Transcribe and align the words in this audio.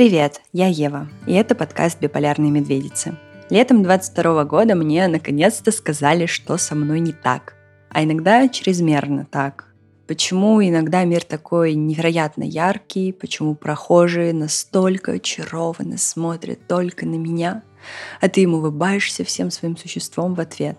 Привет, 0.00 0.42
я 0.52 0.66
Ева, 0.66 1.08
и 1.26 1.32
это 1.32 1.54
подкаст 1.54 1.98
«Биполярные 2.00 2.50
медведицы». 2.50 3.16
Летом 3.48 3.82
22 3.82 4.44
года 4.44 4.74
мне 4.74 5.08
наконец-то 5.08 5.72
сказали, 5.72 6.26
что 6.26 6.58
со 6.58 6.74
мной 6.74 7.00
не 7.00 7.12
так. 7.12 7.54
А 7.88 8.04
иногда 8.04 8.48
чрезмерно 8.48 9.24
так. 9.24 9.69
Почему 10.10 10.60
иногда 10.60 11.04
мир 11.04 11.22
такой 11.22 11.74
невероятно 11.74 12.42
яркий, 12.42 13.12
почему 13.12 13.54
прохожие 13.54 14.32
настолько 14.32 15.12
очарованно 15.12 15.98
смотрят 15.98 16.66
только 16.66 17.06
на 17.06 17.14
меня, 17.14 17.62
а 18.20 18.28
ты 18.28 18.40
им 18.40 18.54
улыбаешься 18.54 19.22
всем 19.22 19.52
своим 19.52 19.76
существом 19.76 20.34
в 20.34 20.40
ответ. 20.40 20.78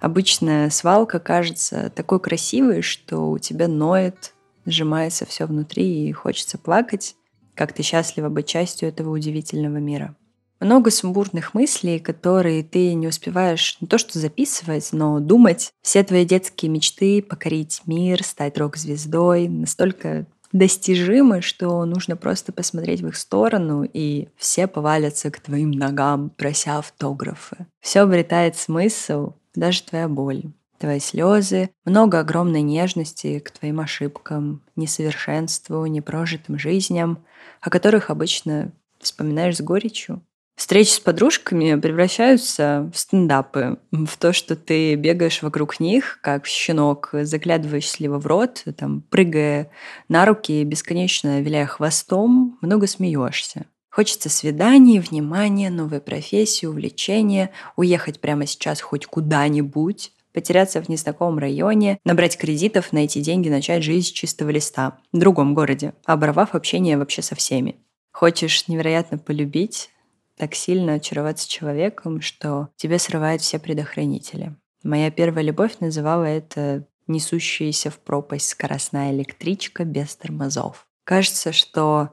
Обычная 0.00 0.70
свалка 0.70 1.20
кажется 1.20 1.92
такой 1.94 2.18
красивой, 2.18 2.82
что 2.82 3.30
у 3.30 3.38
тебя 3.38 3.68
ноет, 3.68 4.34
сжимается 4.66 5.24
все 5.24 5.46
внутри 5.46 6.08
и 6.08 6.10
хочется 6.10 6.58
плакать, 6.58 7.14
как 7.54 7.74
ты 7.74 7.84
счастлива 7.84 8.28
быть 8.28 8.48
частью 8.48 8.88
этого 8.88 9.10
удивительного 9.10 9.76
мира. 9.76 10.16
Много 10.60 10.90
сумбурных 10.90 11.54
мыслей, 11.54 11.98
которые 11.98 12.62
ты 12.62 12.94
не 12.94 13.08
успеваешь 13.08 13.76
не 13.80 13.86
то 13.86 13.98
что 13.98 14.18
записывать, 14.18 14.88
но 14.92 15.20
думать. 15.20 15.72
Все 15.82 16.02
твои 16.04 16.24
детские 16.24 16.70
мечты 16.70 17.22
покорить 17.22 17.82
мир, 17.86 18.22
стать 18.22 18.56
рок-звездой 18.58 19.48
настолько 19.48 20.26
достижимы, 20.52 21.42
что 21.42 21.84
нужно 21.84 22.16
просто 22.16 22.52
посмотреть 22.52 23.00
в 23.00 23.08
их 23.08 23.16
сторону, 23.16 23.84
и 23.92 24.28
все 24.36 24.66
повалятся 24.66 25.30
к 25.30 25.40
твоим 25.40 25.72
ногам, 25.72 26.30
прося 26.30 26.78
автографы. 26.78 27.66
Все 27.80 28.00
обретает 28.00 28.56
смысл, 28.56 29.32
даже 29.54 29.82
твоя 29.82 30.08
боль 30.08 30.44
твои 30.78 31.00
слезы, 31.00 31.70
много 31.86 32.18
огромной 32.18 32.60
нежности 32.60 33.38
к 33.38 33.50
твоим 33.52 33.80
ошибкам, 33.80 34.60
несовершенству, 34.76 35.86
непрожитым 35.86 36.58
жизням, 36.58 37.24
о 37.62 37.70
которых 37.70 38.10
обычно 38.10 38.70
вспоминаешь 38.98 39.56
с 39.56 39.62
горечью. 39.62 40.20
Встречи 40.56 40.90
с 40.90 41.00
подружками 41.00 41.74
превращаются 41.80 42.90
в 42.94 42.98
стендапы, 42.98 43.78
в 43.90 44.16
то, 44.16 44.32
что 44.32 44.54
ты 44.54 44.94
бегаешь 44.94 45.42
вокруг 45.42 45.80
них, 45.80 46.20
как 46.22 46.46
щенок, 46.46 47.10
заглядывая 47.12 47.80
счастливо 47.80 48.20
в 48.20 48.26
рот, 48.26 48.62
там, 48.76 49.02
прыгая 49.02 49.70
на 50.08 50.24
руки, 50.24 50.62
бесконечно 50.62 51.40
виляя 51.40 51.66
хвостом, 51.66 52.56
много 52.60 52.86
смеешься. 52.86 53.66
Хочется 53.90 54.28
свиданий, 54.28 55.00
внимания, 55.00 55.70
новой 55.70 56.00
профессии, 56.00 56.66
увлечения, 56.66 57.50
уехать 57.76 58.20
прямо 58.20 58.46
сейчас 58.46 58.80
хоть 58.80 59.06
куда-нибудь, 59.06 60.12
потеряться 60.32 60.82
в 60.82 60.88
незнакомом 60.88 61.38
районе, 61.38 61.98
набрать 62.04 62.36
кредитов, 62.36 62.92
найти 62.92 63.20
деньги, 63.20 63.48
начать 63.48 63.84
жизнь 63.84 64.08
с 64.08 64.12
чистого 64.12 64.50
листа 64.50 64.98
в 65.12 65.18
другом 65.18 65.54
городе, 65.54 65.94
оборвав 66.04 66.54
общение 66.54 66.98
вообще 66.98 67.22
со 67.22 67.36
всеми. 67.36 67.76
Хочешь 68.12 68.66
невероятно 68.68 69.18
полюбить, 69.18 69.90
так 70.36 70.54
сильно 70.54 70.94
очароваться 70.94 71.48
человеком, 71.48 72.20
что 72.20 72.68
тебе 72.76 72.98
срывает 72.98 73.40
все 73.40 73.58
предохранители. 73.58 74.56
Моя 74.82 75.10
первая 75.10 75.44
любовь 75.44 75.78
называла 75.80 76.24
это 76.24 76.86
несущаяся 77.06 77.90
в 77.90 77.98
пропасть 77.98 78.48
скоростная 78.48 79.12
электричка 79.12 79.84
без 79.84 80.16
тормозов. 80.16 80.86
Кажется, 81.04 81.52
что 81.52 82.10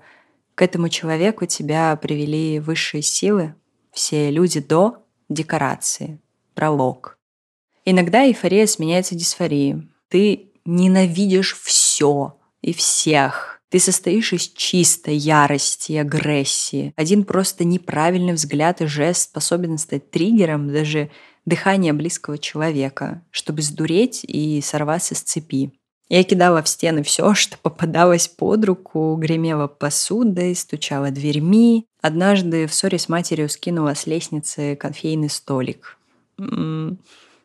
к 0.55 0.61
этому 0.61 0.89
человеку 0.89 1.45
тебя 1.45 1.95
привели 1.95 2.59
высшие 2.59 3.01
силы, 3.01 3.55
все 3.91 4.29
люди 4.29 4.59
до 4.59 5.05
декорации, 5.29 6.19
пролог. 6.53 7.17
Иногда 7.85 8.25
эйфория 8.25 8.67
сменяется 8.67 9.15
дисфорией. 9.15 9.89
Ты 10.09 10.51
ненавидишь 10.65 11.57
все 11.57 12.37
и 12.61 12.73
всех, 12.73 13.60
ты 13.71 13.79
состоишь 13.79 14.33
из 14.33 14.49
чистой 14.49 15.15
ярости 15.15 15.93
агрессии. 15.93 16.93
Один 16.97 17.23
просто 17.23 17.63
неправильный 17.63 18.33
взгляд 18.33 18.81
и 18.81 18.85
жест 18.85 19.29
способен 19.29 19.77
стать 19.77 20.11
триггером 20.11 20.71
даже 20.71 21.09
дыхания 21.45 21.93
близкого 21.93 22.37
человека, 22.37 23.23
чтобы 23.31 23.61
сдуреть 23.61 24.25
и 24.25 24.61
сорваться 24.61 25.15
с 25.15 25.21
цепи. 25.21 25.71
Я 26.09 26.25
кидала 26.25 26.61
в 26.61 26.67
стены 26.67 27.01
все, 27.03 27.33
что 27.33 27.57
попадалось 27.57 28.27
под 28.27 28.65
руку, 28.65 29.15
гремела 29.15 29.67
посудой, 29.67 30.53
стучала 30.53 31.09
дверьми. 31.09 31.85
Однажды 32.01 32.67
в 32.67 32.73
ссоре 32.73 32.99
с 32.99 33.07
матерью 33.07 33.47
скинула 33.47 33.95
с 33.95 34.05
лестницы 34.05 34.75
конфейный 34.75 35.29
столик. 35.29 35.97
М-м, 36.37 36.99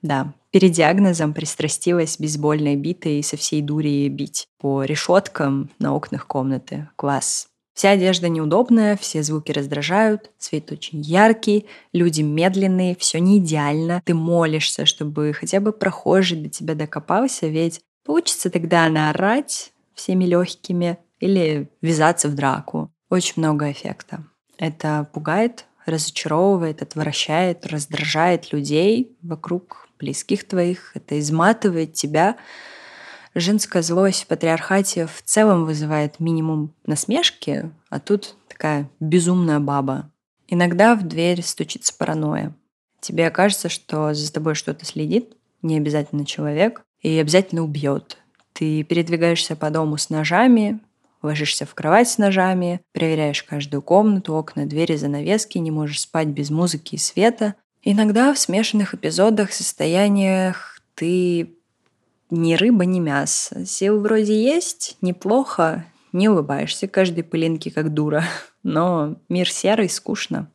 да, 0.06 0.33
перед 0.50 0.72
диагнозом 0.72 1.34
пристрастилась 1.34 2.19
бейсбольной 2.19 2.77
битой 2.77 3.19
и 3.19 3.22
со 3.22 3.37
всей 3.37 3.62
дури 3.62 4.09
бить 4.09 4.49
по 4.59 4.84
решеткам 4.84 5.71
на 5.78 5.94
окнах 5.94 6.27
комнаты. 6.27 6.89
Класс. 6.97 7.49
Вся 7.75 7.91
одежда 7.91 8.31
неудобная, 8.31 8.97
все 8.97 9.22
звуки 9.22 9.53
раздражают, 9.53 10.31
цвет 10.39 10.72
очень 10.72 11.03
яркий, 11.03 11.67
люди 11.93 12.22
медленные, 12.22 12.97
все 12.97 13.19
не 13.21 13.37
идеально. 13.37 14.00
Ты 14.06 14.15
молишься, 14.15 14.87
чтобы 14.87 15.34
хотя 15.34 15.61
бы 15.61 15.72
прохожий 15.72 16.41
до 16.41 16.49
тебя 16.49 16.75
докопался, 16.75 17.49
ведь 17.49 17.83
получится 18.06 18.49
тогда 18.49 18.88
наорать 18.88 19.73
всеми 19.94 20.25
легкими 20.25 20.97
или 21.21 21.69
ввязаться 21.83 22.28
в 22.28 22.34
драку. 22.34 22.91
Очень 23.11 23.34
много 23.37 23.71
эффекта. 23.71 24.25
Это 24.56 25.06
пугает, 25.12 25.67
разочаровывает, 25.87 26.83
отвращает, 26.83 27.67
раздражает 27.67 28.53
людей 28.53 29.17
вокруг 29.23 29.89
близких 29.99 30.47
твоих, 30.47 30.93
это 30.95 31.19
изматывает 31.19 31.95
тебя. 31.95 32.37
Женская 33.35 33.83
злость 33.83 34.25
в 34.25 34.27
патриархате 34.27 35.07
в 35.07 35.23
целом 35.23 35.65
вызывает 35.65 36.21
минимум 36.21 36.75
насмешки, 36.85 37.71
а 37.89 38.01
тут 38.01 38.35
такая 38.49 38.91
безумная 39.01 39.61
баба. 39.61 40.11
Иногда 40.49 40.95
в 40.95 41.07
дверь 41.07 41.43
стучится 41.43 41.95
паранойя. 41.97 42.55
Тебе 43.01 43.31
кажется, 43.31 43.69
что 43.69 44.15
за 44.15 44.33
тобой 44.33 44.55
что-то 44.55 44.85
следит, 44.85 45.37
не 45.63 45.77
обязательно 45.77 46.25
человек, 46.25 46.83
и 47.03 47.19
обязательно 47.19 47.63
убьет. 47.63 48.19
Ты 48.53 48.83
передвигаешься 48.85 49.55
по 49.55 49.71
дому 49.71 49.97
с 49.99 50.09
ножами, 50.09 50.81
ложишься 51.22 51.66
в 51.66 51.75
кровать 51.75 52.09
с 52.09 52.19
ножами, 52.19 52.81
проверяешь 52.93 53.43
каждую 53.43 53.82
комнату, 53.82 54.34
окна, 54.34 54.66
двери, 54.66 54.97
занавески, 54.97 55.59
не 55.59 55.71
можешь 55.71 56.00
спать 56.00 56.28
без 56.28 56.50
музыки 56.50 56.94
и 56.94 56.99
света, 56.99 57.54
Иногда 57.88 58.34
в 58.34 58.38
смешанных 58.41 58.94
эпизодах, 58.94 59.53
состояниях 59.53 60.81
ты 60.97 61.55
ни 62.31 62.55
рыба, 62.55 62.84
ни 62.84 62.99
мясо. 62.99 63.65
Сил 63.65 64.00
вроде 64.00 64.43
есть, 64.43 64.97
неплохо, 65.03 65.87
не 66.12 66.28
улыбаешься 66.28 66.88
каждой 66.88 67.22
пылинке, 67.22 67.71
как 67.71 67.94
дура. 67.94 68.25
Но 68.65 69.21
мир 69.28 69.49
серый, 69.49 69.88
скучно. 69.88 70.50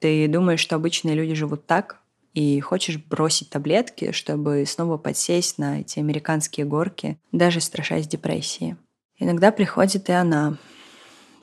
Ты 0.00 0.28
думаешь, 0.28 0.60
что 0.60 0.76
обычные 0.76 1.14
люди 1.14 1.32
живут 1.32 1.64
так, 1.64 2.02
и 2.34 2.60
хочешь 2.60 2.98
бросить 2.98 3.48
таблетки, 3.48 4.12
чтобы 4.12 4.64
снова 4.66 4.98
подсесть 4.98 5.56
на 5.56 5.80
эти 5.80 5.98
американские 5.98 6.66
горки, 6.66 7.16
даже 7.32 7.62
страшась 7.62 8.06
депрессии. 8.06 8.76
Иногда 9.18 9.52
приходит 9.52 10.08
и 10.08 10.12
она. 10.12 10.56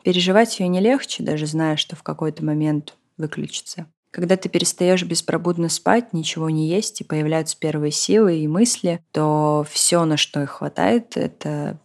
Переживать 0.04 0.59
ее 0.59 0.68
не 0.68 0.80
легче, 0.80 1.24
даже 1.24 1.46
зная, 1.46 1.78
что 1.78 1.96
в 1.96 2.04
какой-то 2.04 2.44
момент 2.44 2.98
выключится. 3.18 3.88
Когда 4.09 4.36
ты 4.36 4.50
перестаешь 4.50 5.04
беспробудно 5.04 5.70
спать, 5.70 6.12
ничего 6.12 6.50
не 6.50 6.68
есть, 6.68 7.00
и 7.00 7.06
появляются 7.06 7.58
первые 7.58 7.92
силы 7.92 8.40
и 8.40 8.48
мысли, 8.48 9.02
то 9.12 9.66
все, 9.70 10.04
на 10.04 10.18
что 10.18 10.42
их 10.42 10.50
хватает, 10.50 11.16
это 11.16 11.80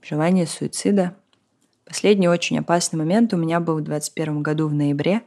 желание 0.00 0.46
суицида. 0.46 1.16
Последний 1.84 2.28
очень 2.28 2.58
опасный 2.58 2.98
момент 2.98 3.34
у 3.34 3.36
меня 3.36 3.60
был 3.60 3.74
в 3.74 3.82
2021 3.82 4.42
году 4.42 4.68
в 4.68 4.72
ноябре. 4.72 5.22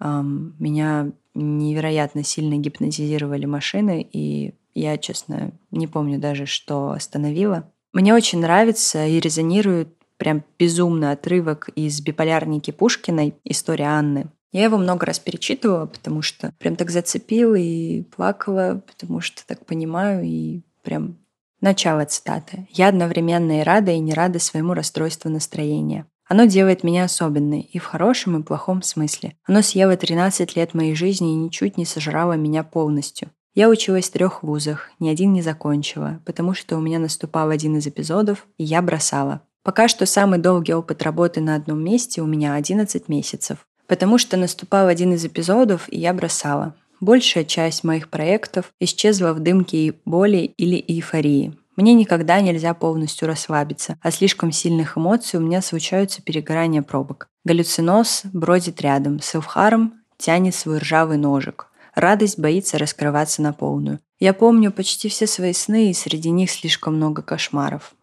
Меня 0.00 1.12
невероятно 1.34 2.24
сильно 2.24 2.56
гипнотизировали 2.56 3.44
машины, 3.44 4.08
и 4.10 4.54
я, 4.74 4.96
честно, 4.96 5.52
не 5.70 5.86
помню 5.86 6.18
даже, 6.18 6.46
что 6.46 6.92
остановила. 6.92 7.70
Мне 7.92 8.14
очень 8.14 8.40
нравится 8.40 9.06
и 9.06 9.20
резонирует 9.20 9.88
прям 10.16 10.44
безумный 10.58 11.12
отрывок 11.12 11.68
из 11.74 12.00
биполярники 12.00 12.70
Пушкиной 12.70 13.34
«История 13.44 13.86
Анны». 13.86 14.28
Я 14.52 14.64
его 14.64 14.76
много 14.76 15.06
раз 15.06 15.18
перечитывала, 15.18 15.86
потому 15.86 16.22
что 16.22 16.52
прям 16.58 16.76
так 16.76 16.90
зацепила 16.90 17.54
и 17.54 18.02
плакала, 18.02 18.82
потому 18.86 19.20
что 19.20 19.46
так 19.46 19.64
понимаю 19.64 20.24
и 20.24 20.60
прям 20.82 21.16
Начало 21.62 22.04
цитаты. 22.04 22.66
«Я 22.72 22.88
одновременно 22.88 23.60
и 23.60 23.62
рада, 23.62 23.92
и 23.92 24.00
не 24.00 24.14
рада 24.14 24.40
своему 24.40 24.74
расстройству 24.74 25.30
настроения. 25.30 26.06
Оно 26.28 26.46
делает 26.46 26.82
меня 26.82 27.04
особенной, 27.04 27.60
и 27.60 27.78
в 27.78 27.84
хорошем, 27.84 28.40
и 28.40 28.42
плохом 28.42 28.82
смысле. 28.82 29.36
Оно 29.44 29.62
съело 29.62 29.96
13 29.96 30.56
лет 30.56 30.74
моей 30.74 30.96
жизни 30.96 31.32
и 31.32 31.36
ничуть 31.36 31.76
не 31.76 31.84
сожрало 31.84 32.32
меня 32.32 32.64
полностью. 32.64 33.30
Я 33.54 33.68
училась 33.68 34.08
в 34.08 34.12
трех 34.12 34.42
вузах, 34.42 34.90
ни 34.98 35.10
один 35.10 35.34
не 35.34 35.42
закончила, 35.42 36.20
потому 36.24 36.54
что 36.54 36.76
у 36.76 36.80
меня 36.80 36.98
наступал 36.98 37.50
один 37.50 37.76
из 37.76 37.86
эпизодов, 37.86 38.46
и 38.56 38.64
я 38.64 38.80
бросала. 38.80 39.42
Пока 39.62 39.88
что 39.88 40.06
самый 40.06 40.38
долгий 40.38 40.72
опыт 40.72 41.02
работы 41.02 41.42
на 41.42 41.54
одном 41.56 41.84
месте 41.84 42.22
у 42.22 42.26
меня 42.26 42.54
11 42.54 43.08
месяцев. 43.08 43.58
Потому 43.86 44.16
что 44.16 44.38
наступал 44.38 44.88
один 44.88 45.12
из 45.12 45.26
эпизодов, 45.26 45.84
и 45.88 45.98
я 45.98 46.14
бросала. 46.14 46.74
Большая 47.00 47.44
часть 47.44 47.84
моих 47.84 48.08
проектов 48.08 48.72
исчезла 48.80 49.34
в 49.34 49.40
дымке 49.40 49.96
боли 50.06 50.54
или 50.56 50.82
эйфории. 50.88 51.54
Мне 51.76 51.92
никогда 51.92 52.40
нельзя 52.40 52.72
полностью 52.72 53.28
расслабиться, 53.28 53.98
а 54.02 54.10
слишком 54.10 54.50
сильных 54.50 54.96
эмоций 54.96 55.38
у 55.38 55.42
меня 55.42 55.60
случаются 55.60 56.22
перегорания 56.22 56.80
пробок. 56.80 57.28
Галлюциноз 57.44 58.22
бродит 58.32 58.80
рядом, 58.80 59.20
селфхарм 59.20 59.94
тянет 60.16 60.54
свой 60.54 60.78
ржавый 60.78 61.18
ножик. 61.18 61.66
Радость 61.94 62.38
боится 62.38 62.78
раскрываться 62.78 63.42
на 63.42 63.52
полную. 63.52 64.00
Я 64.18 64.32
помню 64.32 64.72
почти 64.72 65.08
все 65.08 65.26
свои 65.26 65.52
сны, 65.52 65.90
и 65.90 65.94
среди 65.94 66.30
них 66.30 66.50
слишком 66.50 66.96
много 66.96 67.22
кошмаров. 67.22 67.94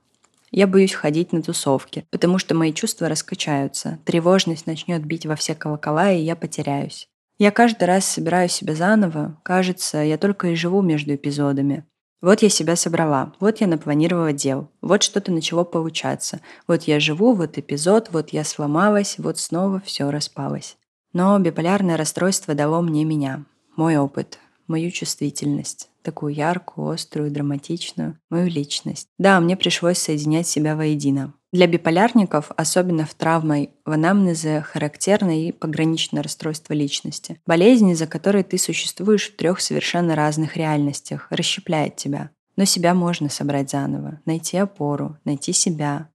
Я 0.52 0.68
боюсь 0.68 0.94
ходить 0.94 1.32
на 1.32 1.42
тусовки, 1.42 2.06
потому 2.10 2.40
что 2.40 2.56
мои 2.56 2.74
чувства 2.74 3.08
раскачаются. 3.08 4.00
Тревожность 4.06 4.68
начнет 4.68 5.04
бить 5.06 5.26
во 5.26 5.36
все 5.36 5.56
колокола, 5.56 6.12
и 6.12 6.22
я 6.22 6.36
потеряюсь. 6.36 7.08
Я 7.38 7.52
каждый 7.52 7.86
раз 7.86 8.06
собираю 8.06 8.50
себя 8.50 8.76
заново. 8.76 9.40
Кажется, 9.44 10.00
я 10.00 10.18
только 10.18 10.50
и 10.50 10.56
живу 10.56 10.82
между 10.82 11.16
эпизодами. 11.16 11.86
Вот 12.22 12.42
я 12.42 12.50
себя 12.50 12.76
собрала, 12.76 13.34
вот 13.40 13.62
я 13.62 13.68
напланировала 13.68 14.34
дел, 14.34 14.70
вот 14.82 15.04
что-то 15.04 15.32
начало 15.32 15.64
получаться. 15.64 16.42
Вот 16.68 16.84
я 16.84 17.00
живу, 17.00 17.34
вот 17.34 17.58
эпизод, 17.58 18.10
вот 18.12 18.32
я 18.32 18.44
сломалась, 18.44 19.16
вот 19.18 19.40
снова 19.40 19.82
все 19.86 20.12
распалось. 20.12 20.76
Но 21.14 21.40
биполярное 21.40 21.96
расстройство 21.96 22.56
дало 22.56 22.82
мне 22.82 23.06
меня, 23.06 23.46
мой 23.80 23.96
опыт, 23.96 24.40
мою 24.68 24.92
чувствительность, 24.92 25.88
такую 26.02 26.34
яркую, 26.34 26.90
острую, 26.90 27.32
драматичную, 27.32 28.20
мою 28.30 28.50
личность. 28.50 29.08
Да, 29.18 29.40
мне 29.40 29.56
пришлось 29.56 30.00
соединять 30.00 30.48
себя 30.48 30.76
воедино. 30.76 31.34
Для 31.54 31.66
биполярников, 31.66 32.52
особенно 32.58 33.06
в 33.06 33.14
травмой 33.14 33.72
в 33.86 33.92
анамнезе, 33.92 34.60
характерно 34.60 35.46
и 35.46 35.54
пограничное 35.54 36.22
расстройство 36.22 36.74
личности. 36.74 37.40
Болезнь, 37.48 37.90
из-за 37.92 38.06
которой 38.06 38.44
ты 38.44 38.58
существуешь 38.58 39.30
в 39.30 39.38
трех 39.38 39.62
совершенно 39.62 40.14
разных 40.14 40.58
реальностях, 40.58 41.28
расщепляет 41.30 41.96
тебя. 41.96 42.32
Но 42.58 42.66
себя 42.66 42.94
можно 42.94 43.30
собрать 43.30 43.70
заново, 43.70 44.20
найти 44.26 44.58
опору, 44.58 45.18
найти 45.24 45.54
себя. 45.54 46.10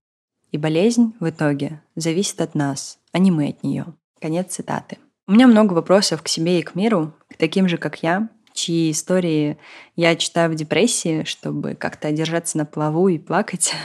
И 0.51 0.59
болезнь 0.59 1.15
в 1.19 1.27
итоге 1.27 1.81
зависит 1.95 2.39
от 2.41 2.53
нас, 2.53 2.99
а 3.11 3.17
не 3.17 3.31
мы 3.31 3.49
от 3.49 3.63
нее. 3.63 3.87
Конец 4.21 4.53
цитаты. 4.53 4.99
У 5.27 5.31
меня 5.31 5.47
много 5.47 5.73
вопросов 5.73 6.21
к 6.21 6.27
себе 6.27 6.59
и 6.59 6.61
к 6.61 6.75
миру, 6.75 7.11
к 7.35 7.37
таким 7.37 7.67
же, 7.67 7.77
как 7.77 8.01
я, 8.01 8.29
чьи 8.53 8.91
истории 8.91 9.57
я 9.97 10.15
читаю 10.15 10.49
в 10.49 10.55
депрессии, 10.55 11.25
чтобы 11.25 11.75
как-то 11.75 12.09
держаться 12.13 12.57
на 12.57 12.65
плаву 12.65 13.09
и 13.09 13.19
плакать. 13.19 13.73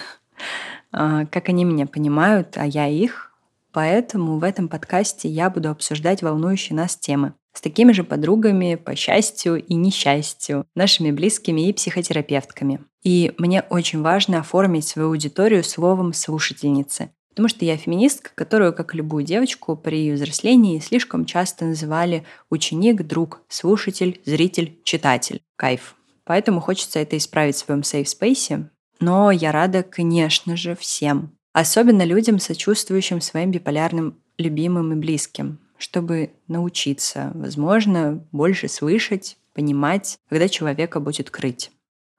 А, 0.93 1.25
как 1.27 1.49
они 1.49 1.65
меня 1.65 1.87
понимают, 1.87 2.59
а 2.59 2.67
я 2.67 2.89
их. 2.89 3.33
Поэтому 3.71 4.41
в 4.41 4.43
этом 4.43 4.67
подкасте 4.69 5.29
я 5.29 5.49
буду 5.49 5.71
обсуждать 5.71 6.21
волнующие 6.21 6.75
нас 6.75 6.97
темы 6.97 7.35
с 7.53 7.61
такими 7.61 7.93
же 7.93 8.03
подругами 8.03 8.75
по 8.75 8.97
счастью 8.97 9.65
и 9.65 9.75
несчастью, 9.75 10.67
нашими 10.75 11.13
близкими 11.13 11.69
и 11.69 11.73
психотерапевтками. 11.73 12.81
И 13.05 13.33
мне 13.39 13.63
очень 13.71 14.03
важно 14.03 14.41
оформить 14.41 14.89
свою 14.89 15.11
аудиторию 15.11 15.63
словом 15.63 16.13
слушательницы. 16.13 17.11
Потому 17.41 17.57
что 17.57 17.65
я 17.65 17.79
феминистка, 17.79 18.33
которую, 18.35 18.75
как 18.75 18.95
любую 18.95 19.25
девочку, 19.25 19.75
при 19.75 20.13
взрослении 20.13 20.79
слишком 20.79 21.25
часто 21.25 21.65
называли 21.65 22.27
ученик, 22.51 23.01
друг, 23.07 23.41
слушатель, 23.49 24.21
зритель, 24.27 24.79
читатель. 24.85 25.41
Кайф. 25.57 25.97
Поэтому 26.25 26.61
хочется 26.61 26.99
это 26.99 27.17
исправить 27.17 27.55
в 27.57 27.61
своем 27.61 27.83
safe 27.83 28.14
space 28.14 28.53
е, 28.53 28.69
но 29.01 29.31
я 29.31 29.53
рада, 29.53 29.83
конечно 29.83 30.55
же, 30.55 30.77
всем. 30.77 31.35
Особенно 31.55 32.05
людям, 32.05 32.41
сочувствующим 32.41 33.23
своим 33.23 33.53
биполярным 33.53 34.19
любимым 34.37 34.93
и 34.93 34.97
близким, 34.97 35.61
чтобы 35.79 36.33
научиться, 36.47 37.33
возможно, 37.33 38.23
больше 38.33 38.69
слышать, 38.69 39.39
понимать, 39.55 40.19
когда 40.29 40.47
человека 40.47 41.01
будет 41.01 41.31
крыть. 41.31 41.71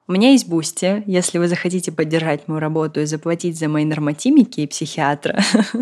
У 0.08 0.14
меня 0.14 0.32
есть 0.32 0.48
Boosty, 0.48 1.04
если 1.06 1.38
вы 1.38 1.48
захотите 1.48 1.92
поддержать 1.92 2.48
мою 2.48 2.60
работу 2.60 3.02
и 3.02 3.06
заплатить 3.06 3.58
за 3.58 3.70
мои 3.70 3.86
нормотимики 3.86 4.62
и 4.62 4.68
психиатра. 4.68 5.40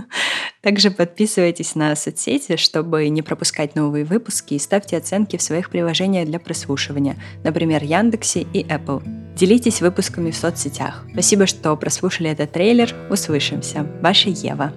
Также 0.62 0.92
подписывайтесь 0.92 1.74
на 1.76 1.96
соцсети, 1.96 2.58
чтобы 2.58 3.08
не 3.08 3.22
пропускать 3.22 3.76
новые 3.76 4.04
выпуски 4.04 4.56
и 4.56 4.60
ставьте 4.60 4.98
оценки 4.98 5.38
в 5.38 5.42
своих 5.42 5.70
приложениях 5.70 6.28
для 6.28 6.40
прослушивания, 6.40 7.16
например, 7.44 7.82
Яндексе 7.84 8.42
и 8.42 8.64
Apple. 8.64 9.02
Делитесь 9.36 9.82
выпусками 9.82 10.32
в 10.32 10.36
соцсетях. 10.36 11.06
Спасибо, 11.14 11.48
что 11.48 11.76
прослушали 11.78 12.30
этот 12.30 12.52
трейлер. 12.52 12.94
Услышимся. 13.10 13.88
Ваша 14.02 14.30
Ева. 14.30 14.74